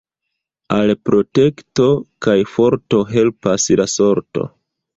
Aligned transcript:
Al 0.77 0.93
protekto 1.09 1.85
kaj 2.27 2.37
forto 2.55 3.05
helpas 3.13 3.71
la 3.83 3.89
sorto. 4.01 4.51